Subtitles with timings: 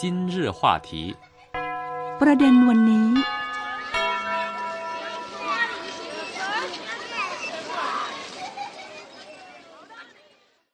[0.00, 0.90] 今日话题
[2.20, 3.08] ประเด็นวันนี้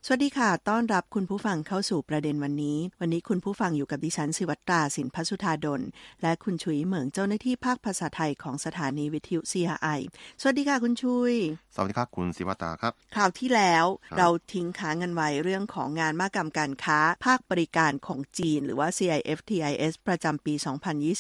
[0.09, 5.81] สวัสดีค่ะ ต้อนรับคุณผู้ฟังเข้าสู่ประเด็นวันนี้ วันนี้คุณผู้ฟังอยู่กับดิฉันสิวัตราสินพัสุธาดล
[6.21, 9.99] และคุณชุยเหมืองเจ้าหน้าที่ภาคภาษาไทยของสถานีวิทยุ CRI
[10.41, 11.33] สวัสดีค่ะคุณชุย
[11.75, 20.53] สวัสดีครับคุณศิวตาครับ คราวที่แล้วครับเราทิ้งค้างกันไว้เรื่องของงานมากรรมการค้า ภาคบริการของจีน หรือว่า CIFTIS ประจำปี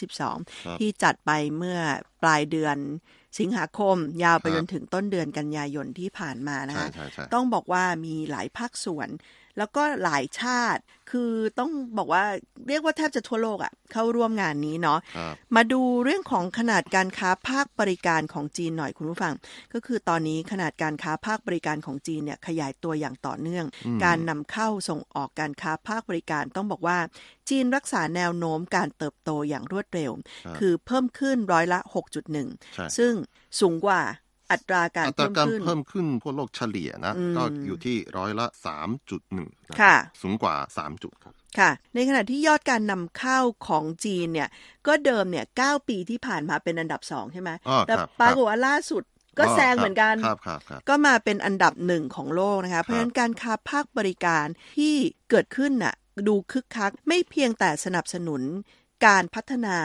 [0.07, 1.79] 2022 ที่จัดไปเมื่อ
[2.21, 2.77] ปลายเดือน
[3.39, 9.09] สิงหาคมยาวไปครับจนถึงต้นเดือนกันยายนที่ผ่านมานะใช่คะใช่ใช่ต้องบอกว่ามีหลายภาคส่วน
[9.57, 12.23] แล้วก็หลายชาติ คือต้องบอกว่า
[12.67, 19.33] เรียกว่าแทบจะทั่วโลกอะ่ะ เข้าร่วมงานนี้เนาะครับมาดูเรื่องของขนาดการค้าภาคบริการของจีนหน่อยคุณผู้ฟัง
[19.73, 26.97] ก็คือตอนนี้ขนาดการค้าภาคบริการของจีนเนี่ยขยายตัวอย่างต่อเนื่องอืมการนำเข้าส่งออกการค้าภาคบริการต้องบอกว่า
[27.49, 30.11] จีนรักษาแนวโน้มการเติบโตอย่างรวดเร็ว
[30.45, 31.79] ครับคือเพิ่มขึ้นร้อยละ
[32.75, 33.13] ใช่6.1 ซึ่ง
[33.59, 34.01] สูงกว่า
[34.51, 39.49] อัตราการอัตราเพิ่มการขึ้นเพิ่มขึ้นทั่วโลกเฉลี่ยนะอืมก็อยู่ที่ร้อยละสามจุดหนึ่ง
[39.81, 44.49] ค่ะ สูงกว่าสามจุดครับค่ะ ในขณะที่ยอดการนำเข้าของจีนเนี่ย
[44.87, 49.03] ก็เดิมเนี่ย9ปีที่ผ่านมาเป็นอันดับ2ใช่ไหมอ๋อแต่ครับปรากครัฏบว่าล่าสุด
[49.39, 54.45] ก็อ๋อแซงครับเหมือนกันครับครับครับก็มาเป็นอันดับหนึ่งของโลกนะคะ เพราะฉะนั้นการค้าภาคบริการ
[54.77, 54.93] ที่
[55.29, 55.95] เกิดขึ้นน่ะ
[56.27, 58.41] ดูคึกคัก ไม่เพียงแต่สนับสนุน
[59.05, 59.77] การพัฒนา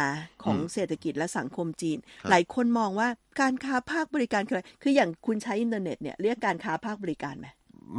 [0.45, 3.09] ของอืมเศรษฐกิจและสังคมจีนครับหลายคนมองว่า
[3.41, 7.47] การค้าภาคบริการคืออะไรคืออย่างคุณใช้อินเทอร์เน็ตเนี่ยเรียกการค้าภาคบริการไหม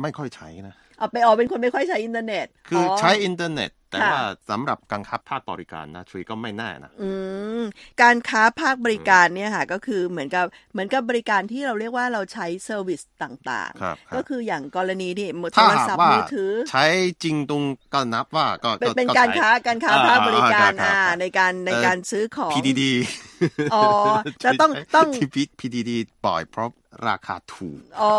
[0.01, 7.11] ไม่ค่อยใช้นะเอาไปออกเป็นคนไม่ค่อยใช้อินเทอร์เน็ต คืออใช้อินเทอร์เน็ต แต่ค่ะว่าสำหรับการค้าภาคบริการนะทรีก็ไม่แน่นะอื
[7.59, 7.63] ม
[8.01, 16.85] การค้าภาคบริการเนี่ยค่ะก็คือเหมือนกับเหมือนกับบริการที่เราเรียกว่าเราใช้ service ต่างครับคๆรับก็คืออย่างกรณีที่ถ้าหากว่าโทรศัพท์มือถือ ใช้
[17.23, 17.63] จริงตรง
[17.93, 22.81] ก็นับว่าก็เป็นเป็นใช้การค้าการค้าอ่าภาคบริการอ่าอ่าครับในการในเอ่อการซื้อของ PDD
[23.73, 23.83] อ๋อ
[24.43, 25.27] จะต้องต้องที่
[25.59, 25.91] PDD
[26.25, 26.69] ปล่อยเพราะ
[27.07, 28.15] ราคาถูกอ๋อ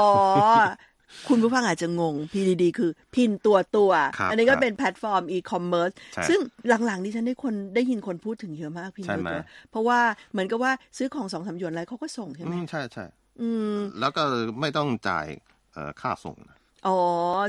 [1.28, 6.40] คุณผู้ฟังอาจจะงง PDD คือ Pinduoduo ครับอันนี้ก็ครับเป็นแพลตฟอร์มอีคอมเมิร์ซใช่ซึ่ง
[6.86, 10.00] หลังๆดิฉันได้คนได้ยินคนพูดถึงเยอะมากพินใช่ตัวไหมตัว เพราะว่า
[10.32, 13.04] เหมือนกับว่าซื้อของสองสามหยวนอะไรเขาก็ส่งใช่ไหอืมมใช่ใช่
[13.40, 14.22] อืมแล้วก็
[14.60, 15.26] ไม่ต้องจ่าย
[15.72, 16.98] เอ่อค่าส่งนะ อ๋อ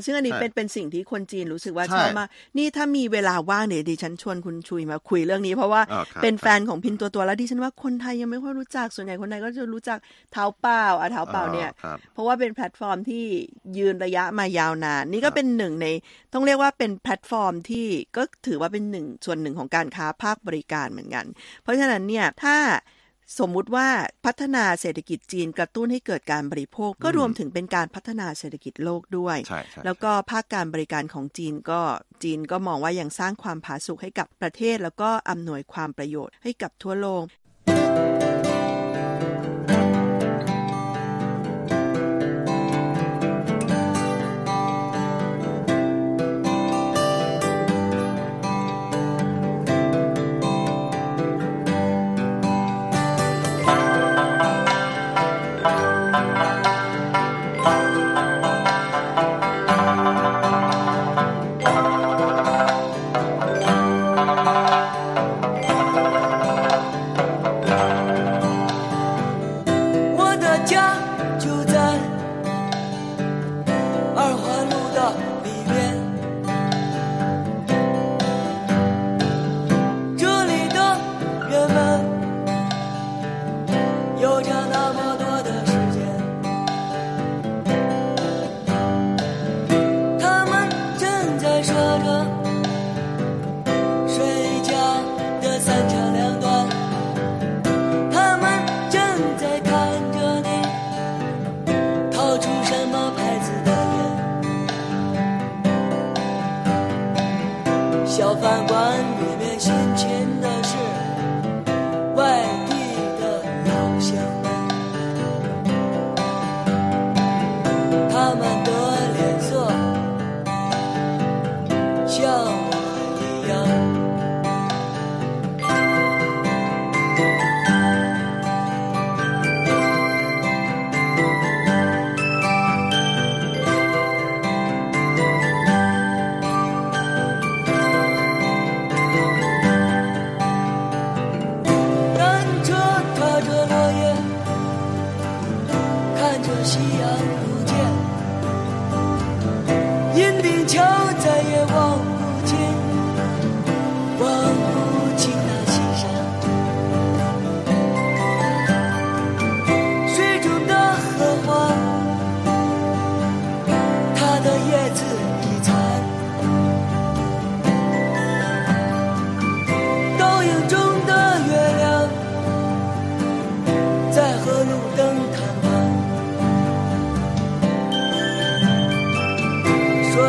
[0.06, 10.00] ซึ่งอันนี้ใช่ เป็นเป็นสิ่งที่คนจีนรู้สึกว่าใช่ชอบมาก นี่ถ้ามีเวลาว่างเนี่ยดิฉันชวนคุณชุยมาคุยเรื่องนี้ เพราะว่าอ๋อครับเป็นแฟนของ Pinduoduo แล้วดิฉันว่าคนไทยยังไม่ค่อยรู้จัก ส่วนใหญ่คนไทยก็จะรู้จัก
[10.31, 13.23] Taobao อะ Taobao เนี่ย อ๋อครับ เพราะว่าเป็นแพลตฟอร์มที่
[13.78, 15.88] ยืนระยะมายาวนาน นี่ก็ครับเป็นหนึ่งใน
[16.34, 17.85] ต้องเรียกว่าเป็นแพลตฟอร์มที่
[18.17, 21.25] ก็ถือว่าเป็นหนึ่งส่วนหนึ่งของการค้าภาคบริการเหมือนกัน
[21.62, 22.56] เพราะฉะนั้นเนี่ยถ้า
[23.39, 23.87] สมมุติว่า
[24.25, 31.81] พัฒนาเศรษฐกิจจีนกระตุ้นให้เกิดการบริโภค ก็รวมถึงเป็นการพัฒนาเศรษฐกิจโลกด้วยใช่ใช่แล้วก็ภาคการบริการของจีนก็
[32.23, 37.25] จีนก็มองว่ายังสร้างความผาสุกให้กับประเทศ แล้วก็อำนวยความประโยชน์ให้กับทั่วโลก
[37.67, 38.14] 我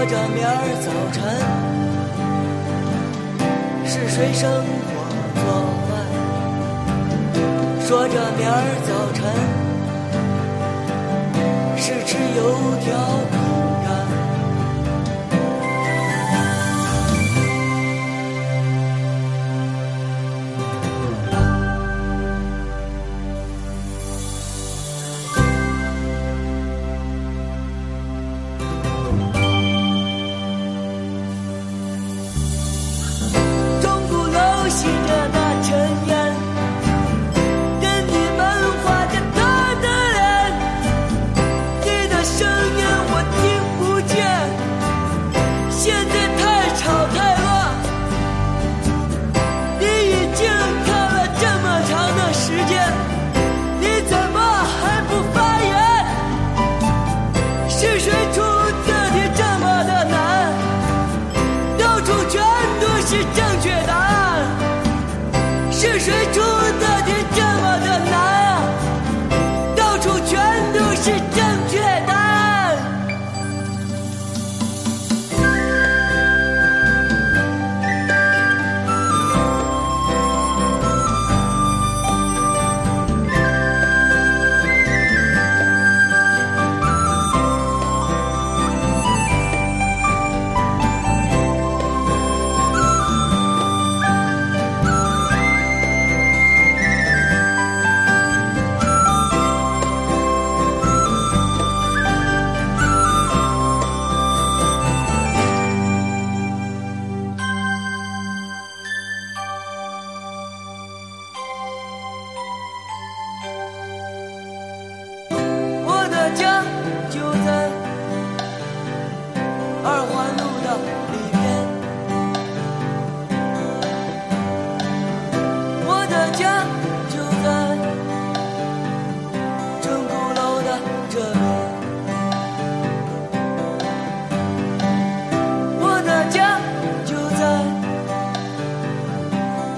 [0.09, 0.51] 着明儿
[0.85, 1.21] 早晨
[3.85, 4.49] 是谁生
[4.87, 4.89] 火
[5.35, 5.45] 做
[5.89, 5.91] 饭，
[7.85, 8.55] 说着明儿
[8.87, 9.19] 早晨
[11.77, 12.41] 是吃油
[12.81, 12.87] 条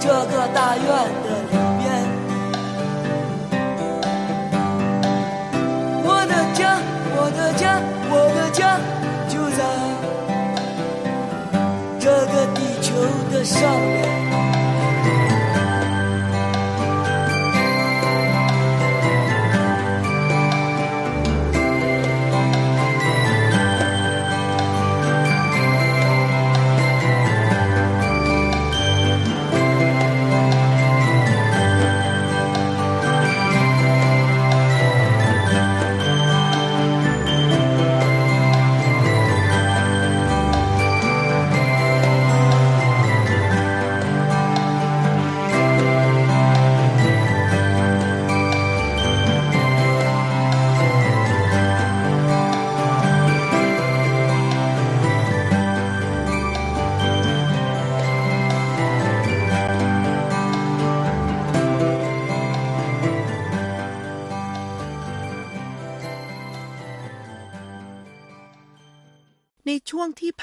[0.08, 0.86] 这个大院
[1.22, 1.84] 的里面。
[6.02, 6.80] 我的家，
[7.14, 7.78] 我的家，
[8.08, 8.80] 我的家
[9.28, 9.60] 就在
[12.00, 12.88] 这个地球
[13.30, 14.17] 的上面。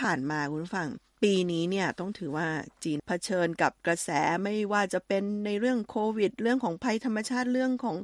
[0.05, 0.89] ผ่านมาคุณผู้ฟัง
[1.23, 2.47] ปีนี้เนี่ยต้องถือว่า
[2.83, 4.09] จีนเผชิญกับกระแส
[4.43, 7.97] ไม่ว่าจะเป็นในเรื่องโควิด เรื่องของภัยธรรมชาติเรื่องของ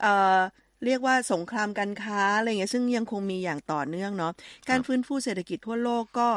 [0.00, 0.38] เอ่อ
[0.84, 4.32] เรียกว่าสงครามการค้าอะไรเงี้ยซึ่งยังคงมีอย่างต่อเนื่องเนาะ
[4.70, 6.30] การฟื้นฟูเศรษฐกิจทั่วโลกก็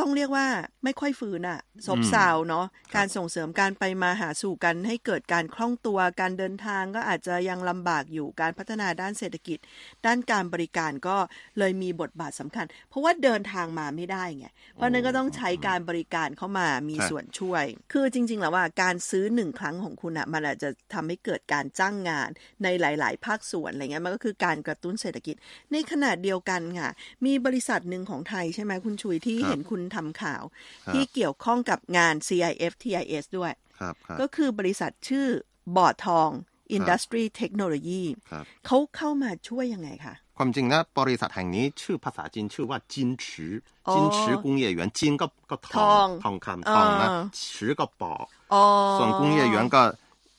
[0.00, 0.46] ต้องเรียกว่า
[0.84, 9.58] ไม่ค่อยฟื้นอะซบเซาเนาะการส่งเสริมการไปมาหาสู่กันให้เกิดการคล่องตัวการเดินทางก็อาจจะยังลำบากอยู่การพัฒนาด้านเศรษฐกิจ
[10.06, 11.16] ด้านการบริการก็
[11.58, 22.28] เลยมีบทบาทสำคัญ เพราะว่าเดินทางมาไม่ได้ไงเพราะฉะนั้นก็ต้องใช้การบริการเข้ามามีครับส่วนช่วย คือจริง ๆ แล้วว่าการซื้อหนึ่งครั้งของคุณอะมันอาจจะทำให้เกิดการจ้างงาน
[22.62, 25.36] ในหลาย ๆ ภาคส่วนอะไรเงี้ยมันก็คือการกระตุ้นเศรษฐกิจ
[25.72, 26.90] ในขณะเดียวกันค่ะ
[27.26, 30.43] มีบริษัทหนึ่งของไทยใช่ไหมคุณชุยที่ครับเห็นคุณทำข่าว
[30.85, 35.27] ครับ ที่เกี่ยวข้องกับงาน CIF TIS ด้วย ครับครับ ก็คือบริษัทชื่อ
[35.75, 36.29] บอร์ดทอง
[36.77, 43.53] Industry Technology ครับ เขาเข้ามาช่วยยังไงคะ ความจริงนะบริษัทแห่งนี้ชื่อภาษาจีนชื่อว่าจินฉือ
[43.87, 47.19] อ๋อ จินฉือ工业园จินก็ก็ท ท อ อง ง ทองคำทองนะ อ่า
[47.53, 48.13] ฉือก็ปอ
[48.53, 48.63] อ๋อ
[48.95, 49.81] ส่วน工业园ก็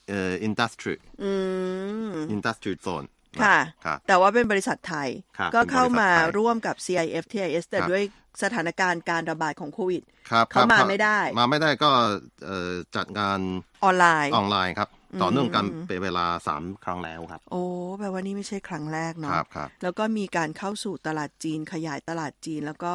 [0.09, 1.33] เอ่อ industry อื
[2.11, 8.04] ม industry zone น ค่ะครับแต่ว่าเป็นบริษัทไทยครับก็เข้ามาเป็นบริษัทไทยร่วมกับ CIF TIS แต่ครับด้วย
[8.44, 11.90] สถานการณ์การระบาดของโควิดครับเขาครับมาครับไม่ได้ มาไม่ได้ก็
[12.46, 13.40] เอ่อจัดงาน
[13.84, 14.90] ออนไลน์ออนไลน์ครับ
[15.22, 17.64] ต่อเนื่องกันเป็นเวลาสามครั้งแล้วครับ โอ้
[18.00, 22.94] แปลว่านี่ไม่ใช่ครั้งแรกเนาะครับครับแล้วก็มีการเข้าสู่ตลาดจีนขยายตลาดจีน แล้วก็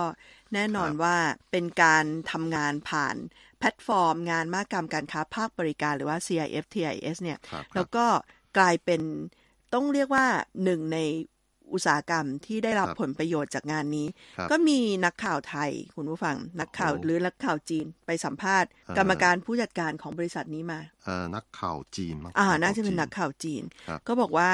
[0.55, 1.17] แน่นอนครับว่า
[1.51, 3.17] เป็นการทำงานผ่าน
[3.59, 8.07] แพลตฟอร์ม งานมากกรรมการค้าภาคบริการหรือว่า CIF TIS เนี่ยครับแล้วก็
[8.59, 9.03] กลายเป็น
[9.75, 10.27] ต้องเรียกว่า
[10.65, 10.99] หนึ่งใน
[11.73, 14.07] อุตสาหกรรมที่ได้รับครับผลประโยชน์จากงานนี้
[14.39, 24.51] ครับก็มีนักข่าวไทย คุณผู้ฟัง นักข่าวโอ้หรือนักข่าวจีนไปสัมภาษณ์เอ่อกรรมการผู้จัดการของบริษัทนี้มาเอ่อนักข่าวจีนมั้งอ่าข่วน่าจะเป็นจีนักข่าวจีนครับก็บอกว่า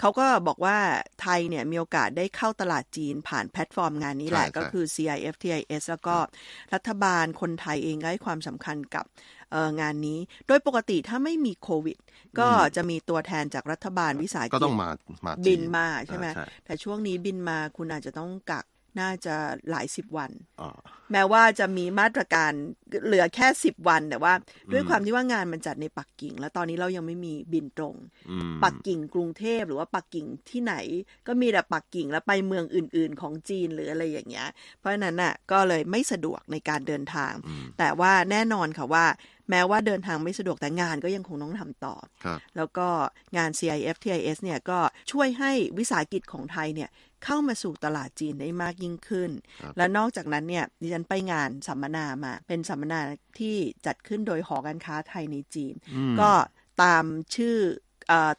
[0.00, 0.78] เขาก็บอกว่า
[1.20, 6.16] ไทยเนี่ยมีโอกาสได้เข้าตลาดจีนผ่านแพลตฟอร์มงานนี้แหละใช่ก็คือ CIF TIS แล้วก็
[6.74, 9.41] รัฐบาลคนไทยเองก็ให้ความสำคัญกับเอ่อ
[9.80, 11.96] งานนี้ โดยปกติถ้าไม่มีโควิด
[12.38, 14.88] ก็จะมีตัวแทนจากรัฐบาลวิสาหก็กิต้จองมา
[15.26, 18.66] มาจีบินมาใช่ไหมอ่าใช่แต่ช่วงนี้บินมาคุณอาจจะต้องกัก
[19.00, 19.34] น่าจะ
[19.70, 20.30] หลายสิบวัน
[20.60, 20.78] อ่า
[21.12, 22.52] แม้ว่าจะมีมาตรการ
[23.04, 24.34] เหลือแค่สิบวัน แต่ว่า
[24.72, 27.94] ด้วยความที่ว่างานมันจัดในปักกิ่ง แล้วตอนนี้เรายังไม่มีบินตรง
[28.30, 30.74] อืมปักกิ่งกรุงเทพหรือว่าปักกิ่งที่ไหน
[31.26, 37.32] ก็มีแต่ปักกิ่งแล้วไปเมืองอื่น ๆ ของจีนหรืออะไรอย่างเงี้ย เพราะฉะนั้นน่ะก็เลยไม่สะดวกในการเดินทาง
[37.78, 39.06] แต่ว่าแน่นอนค่ะว่า
[39.50, 41.94] แม้ว่าเดินทางไม่สะดวกแต่งานก็ยังคงต้องทำต่อ
[42.24, 42.88] ครับแล้วก็
[43.36, 44.78] งาน CIF TIS เนี่ยก็
[45.12, 46.90] ช่วยให้วิสาหกิจของไทยเนี่ย
[47.24, 49.30] เข้ามาสู่ตลาดจีนได้มากยิ่งขึ้น
[49.76, 53.00] และนอกจากนั้นเนี่ยดิฉันไปงานสัมมนามา เป็นสัมมนา
[53.38, 53.56] ที่
[53.86, 55.74] จัดขึ้นโดยหอการค้าไทยในจีน
[56.20, 56.30] ก็
[56.82, 57.04] ตาม
[57.36, 57.91] ชื่อเอ่อ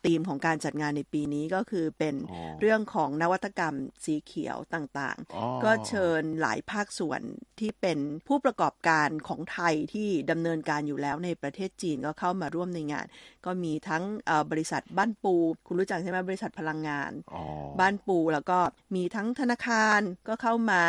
[0.06, 7.22] ธีมของการจัดงานในปีนี้ก็คือเป็นอ๋อเรื่องของนวัตกรรมสีเขียวต่างอ๋อๆก็เชิญหลายภาคส่วน
[7.60, 13.06] ที่เป็นผู้ประกอบการของไทยที่ดำเนินการอยู่แล้วในประเทศจีนก็เข้ามาร่วมในงาน
[13.46, 15.36] ก็มีทั้งเอ่อบริษัทบ้านปู
[15.68, 17.44] คุณรู้จักใช่ไหมบริษัทพลังงานอ๋อ
[17.80, 18.60] บ้านปูแล้วก็
[18.96, 20.84] มีทั้งธนาคารก็เข้ามา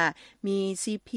[0.47, 1.11] มี CP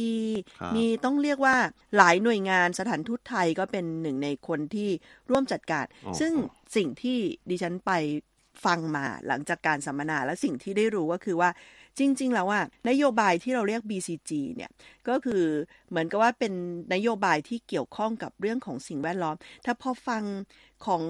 [0.60, 1.56] ครับมีต้องเรียกว่า
[1.98, 4.90] หลายหน่วยงานสถานทูตไทยก็เป็นหนึ่งในคนที่
[5.30, 6.34] ร่วมจัดการอ๋อซึ่ง
[6.76, 7.18] สิ่งที่
[7.50, 7.92] ดิฉันไป
[8.66, 11.50] ฟังมาหลังจากการสัมมนาและสิ่งที่ได้รู้ก็คือว่า
[11.98, 14.72] จริง ๆ แล้วว่านโยบายที่เราเรียก BCG เนี่ย
[15.10, 15.44] ก็คือ
[15.90, 16.54] เหมือนกับว่าเป็น
[16.94, 20.24] นโยบายที่เกี่ยวข้องกับเรื่องของสิ่งแวดล้อม ถ้าพอฟัง
[20.86, 21.04] ของ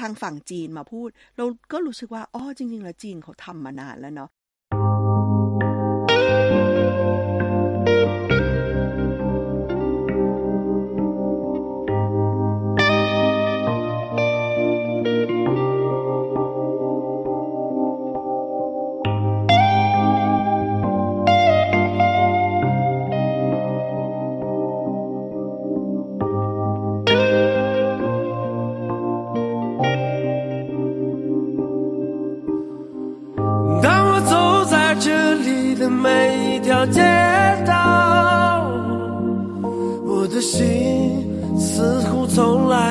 [0.00, 4.30] ทางฝั่งจีนมาพูด เราก็รู้สึกว่าอ๋อจริง ๆ แล้วจีนเขาทำมานานแล้วเนาะ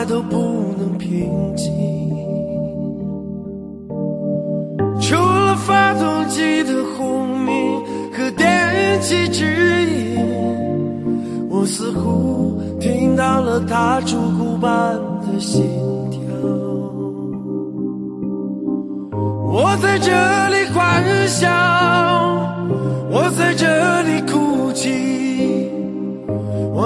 [0.02, 0.36] 来都不
[0.80, 1.72] 能平静。
[5.00, 7.80] 除了发动机的轰鸣
[8.12, 9.46] 和电气指
[9.86, 10.18] 引，
[11.52, 15.62] 我似乎听到了它烛骨般的心
[16.10, 16.20] 跳。
[19.54, 20.10] 我在这
[20.50, 21.48] 里欢笑，
[23.12, 24.90] 我在这里哭泣，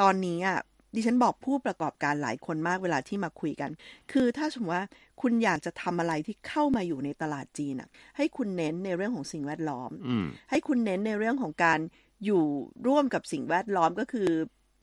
[0.00, 0.58] ตอนนี้อะ
[0.94, 3.70] ดิฉันบอกผู้ประกอบการหลายคนมากเวลาที่มาคุยกัน
[4.12, 4.86] คือถ้าสมมติว่า
[5.20, 11.78] คุณอยากจะทำอะไรที่เข้ามาอยู่ในตลาดจีนอะ ให้คุณเน้นในเรื่องของสิ่งแวดล้อมอืมให้คุณเน้นในเรื่องของการ
[12.24, 12.42] อยู่
[12.86, 14.28] ร่วมกับสิ่งแวดล้อมก็คือ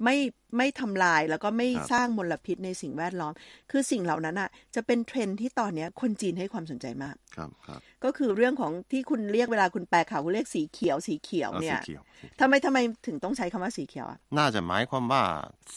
[0.04, 0.18] ไม่
[0.58, 3.34] ไม่ทำลายแล้วก็ไม่ครับสร้างมลพิษในสิ่งแวดล้อม
[3.72, 12.78] คือสิ่งเหล่านั้นอะจะเป็นเทรนด์ที่ตอนเนี้ยคนจีนให้ความสนใจมากครับครับก็คือเรื่องของที่คุณเรียกเวลาคุณแปลข่าวคุณเรียกสีเขียวสีเขียวเอาเนี่สียเขียวสิทำไมทำไม
[13.08, 15.22] ถึงต้องใช้คำว่าสีเขียวอะน่าจะหมายความว่า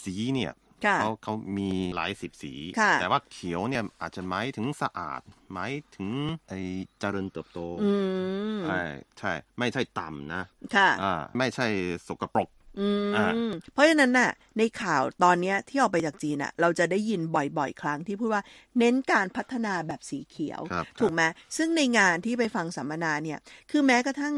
[0.03, 0.53] สีเนี่ย
[0.87, 5.21] ค่ะเขาเขามีหลายสิบสีค่ะแต่ว่าเขียวเนี่ยอาจจะหมายถึงสะอาด
[5.53, 6.09] หมายถึง
[6.49, 6.61] ไอ้
[7.01, 7.93] เจริญเติบโตอื
[8.57, 8.81] มใช่
[9.19, 10.43] ใช่ ไม่ใช่ต่ำนะ
[10.75, 11.67] ค่ะอ่าไม่ใช่
[12.09, 12.57] สกปรกอือ่าม
[13.73, 18.43] เพราะฉะนั้นน่ะ ในข่าวตอนเนี้ยที่ออกไปจากจีนน่ะ เราจะได้ยินบ่อยๆ ครั้งที่พูดว่า
[18.79, 21.23] เน้นการพัฒนาแบบสีเขียวครับถูกไหม
[21.57, 23.39] ซึ่งในงานที่ไปฟังสัมมนาเนี่ย
[23.71, 24.35] คือแม้กระทั่ง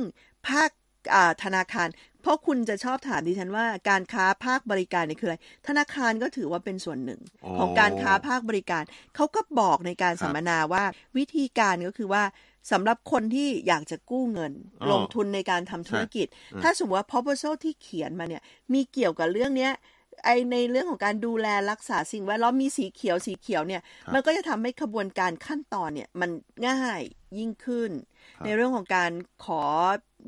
[0.49, 0.71] ภาค
[1.15, 1.89] อ่าธนาคาร
[2.23, 5.37] เพราะคุณจะชอบถามดิฉันว่าการค้าภาคบริการเนี่ยคืออะไร
[5.69, 8.83] ธนาคารก็ถือว่าเป็นส่วนหนึ่งโอ้ของการค้าภาคบริการ
[9.17, 10.85] เขาก็บอกในการสัมมนาว่า
[11.17, 12.23] วิธีการก็คือว่า
[12.71, 18.43] สำหรับคนที่อยากจะกู้เงินอ๋อลงทุนในการทำธุรกิจอืมถ้าสมมติว่า proposal ที่เขียนมาเนี่ย
[18.73, 19.73] มีเกี่ยวกับเรื่องเนี้ย
[20.25, 26.31] ไอในเรื่องของการดูแลรักษาสิ่งแวดล้อมมีสีเขียวสีเขียวเนี่ยครับมันก็จะทำให้ขบวนการขั้นตอนเนี่ยมัน
[26.69, 27.03] ง่าย
[27.39, 27.91] ยิ่งขึ้น
[28.37, 29.13] ครับในเรื่องของการ
[29.45, 29.63] ขอ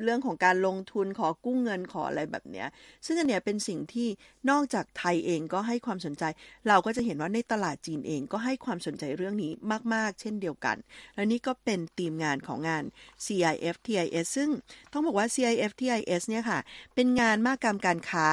[0.04, 2.68] เรื่องของการลงทุนขอกู้เงินขออะไรแบบเนี้ย
[3.06, 4.08] ซึ่งอันเนี้ยเป็นสิ่งที่
[4.50, 6.24] นอกจากไทยเองก็ให้ความสนใจ
[6.68, 9.52] เราก็จะเห็นว่าในตลาดจีนเองก็ให้ความสนใจเรื่องนี้
[9.94, 10.76] มาก ๆ เช่นเดียวกัน
[11.14, 12.84] และนี่ก็เป็นธีมงานของงาน
[13.24, 14.50] CIF TIS ซึ่ง
[14.92, 16.58] ต้องบอกว่า CIF TIS เนี่ยค่ะ
[16.94, 18.28] เป็นงานมากกรรมการค้า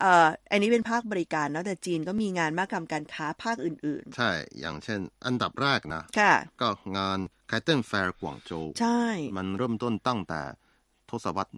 [0.00, 7.18] เอ่ออันนี้เป็นภาคบริการเนาะแต่จีนก็มีงานมากกรรมการค้าภาคอื่นใช่ อย่างเช่น อันดับแรกนะๆค่ะก็งาน
[7.50, 9.02] k a i t e n Fair กวางโจวใช่
[9.36, 10.42] มันเริ่มต้นตั้งแต่
[11.12, 11.52] ทศวรรษ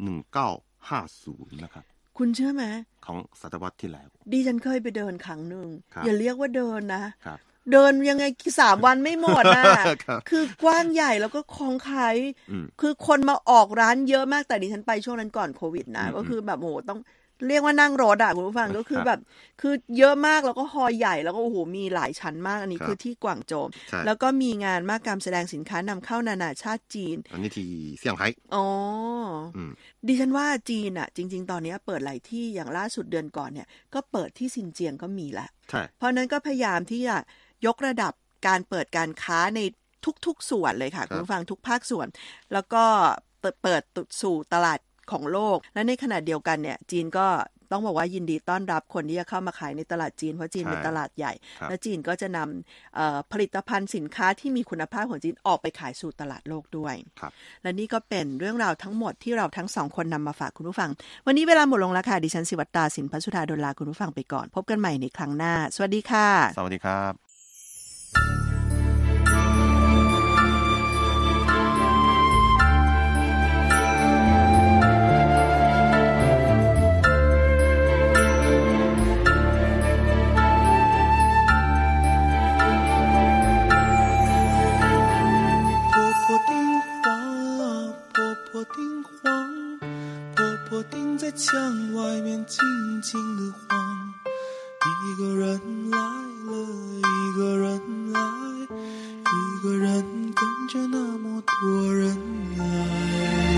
[0.58, 1.84] 1950 นะครับ
[2.18, 2.64] คุณเชื่อไหม
[3.06, 7.38] ของศตวรรษที่แล้ว ดิฉันเคยไปเดินครั้งหนึ่งครับอย่าเรียกว่าเดินนะครับ
[7.72, 8.24] เดินยังไง
[8.60, 9.64] สามวันไม่หมดน่ะ
[10.06, 12.16] ครับคือกว้างใหญ่แล้วก็คลองขาย
[12.50, 17.00] อืมคือคนมาออกร้านเยอะมากแต่ดิฉันไปช่วงนั้นก่อนโควิดนะอืมก็คือแบบโอ้โหต้อง
[17.48, 19.20] เรียกว่านั่งรถอะคุณผู้ฟังก็คือครับแบบ
[19.60, 27.68] คือเยอะมากแล้วก็ฮอลล์ใหญ่แล้วก็โอ้โหมีหลายชั้นมากอันนี้ครับคือที่กวางโจวใช่แล้วก็มีงานมากกรรมแสดงสินค้านำเข้านานาชาติจีน อันนี้ที่
[27.98, 28.66] เซี่ยงไฮ้อ๋อ
[29.56, 29.70] อม
[30.06, 37.16] ดิฉันว่าจีนอะจริง ๆ ตอนนี้เปิดหลายที่อย่างล่าสุดเดือนก่อนเนี่ย ก็เปิดที่ซินเจียงก็มีละใช่เพราะฉะนั้นก็พยายามที่จะ
[37.66, 38.12] ยกระดับ
[38.46, 39.60] การเปิดการค้าใน
[40.26, 42.06] ทุกๆส่วนเลยค่ะครับคุณผู้ฟังทุกภาคส่วน
[42.52, 42.84] แล้วก็
[43.40, 43.82] เปิดเปิด
[44.22, 44.78] สู่ตลาด
[45.12, 47.26] ของโลก และในขณะเดียวกันเนี่ยจีนก็
[47.72, 60.90] ต้องบอกว่ายินดีต้อนรับคนที่จะเข้ามาขายในตลาดจีน เพราะจีนใช่เป็นตลาดใหญ่ครับและจีนก็จะนำเอ่อผลิตภัณฑ์สินค้าที่มีคุณภาพของจีนออกไปขายสู่ตลาดโลกด้วยครับและนี่ก็เป็นเรื่องราวทั้งหมดที่เราทั้งสองคนนำมาฝากคุณผู้ฟัง
[61.26, 68.43] วันนี้เวลาหมดลงแล้วค่ะ ดิฉันสิวัตตาสินพัชุธาดลลาคุณผู้ฟังไปก่อน พบกันใหม่ในครั้งหน้า สวัสดีค่ะ สวัสดีครับ
[88.72, 89.78] 丁黄，
[90.34, 91.54] 婆婆丁在墙
[91.94, 92.58] 外面静
[93.02, 94.14] 静的晃。
[95.06, 96.52] 一个人来了，
[97.00, 98.20] 一个人来，
[98.70, 100.02] 一个人
[100.34, 102.16] 跟着那么多人
[102.56, 102.64] 来。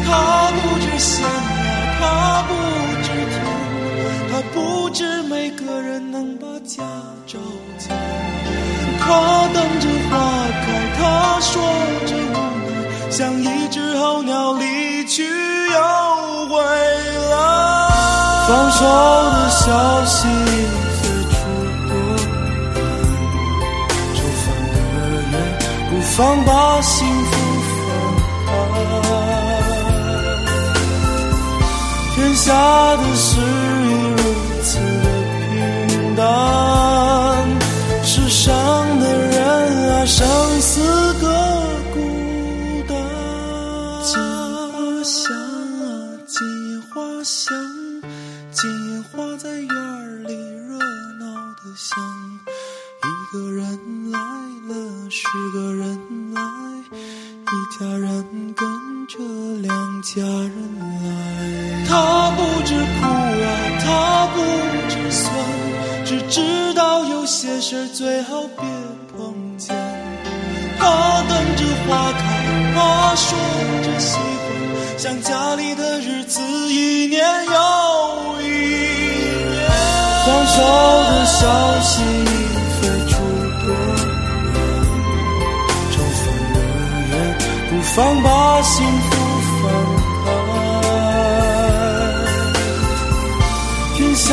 [0.04, 1.28] 他不知天呀，
[2.00, 2.50] 他不
[3.02, 3.34] 知天，
[4.30, 6.82] 他不知每个人能把家
[7.26, 7.38] 照
[7.78, 7.88] 见。
[8.98, 10.16] 他等着花
[10.64, 10.66] 开，
[10.98, 11.62] 他说
[18.48, 20.28] 放手的消息
[21.02, 21.34] 随处
[21.88, 22.24] 多传，
[24.14, 24.74] 就翻个
[25.32, 25.34] 眼，
[25.90, 26.48] 不妨把
[26.80, 27.30] 幸福
[27.64, 27.68] 分
[29.02, 29.04] 开。
[32.14, 32.46] 天下
[32.96, 33.28] 的事
[67.68, 68.64] 事最好别
[69.10, 69.74] 碰见。
[70.78, 70.84] 他
[71.28, 72.22] 等着花开，
[72.72, 72.78] 他
[73.16, 73.36] 说
[73.82, 74.22] 着喜欢，
[74.96, 76.40] 想家里的日子
[76.72, 78.44] 一年又一
[79.50, 79.66] 年。
[80.26, 81.42] 手的消
[81.80, 82.24] 息已
[82.78, 83.18] 飞出
[83.66, 84.14] 多远？
[85.90, 86.54] 这份热
[87.10, 87.12] 恋
[87.68, 88.26] 不妨把
[88.62, 89.06] 幸福
[89.60, 89.64] 放
[90.22, 90.24] 开。
[93.96, 94.28] 天下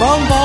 [0.00, 0.39] 放。